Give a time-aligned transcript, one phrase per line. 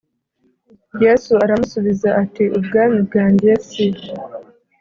[1.03, 3.85] Yesu aramusubiza ati ubwami bwanjye si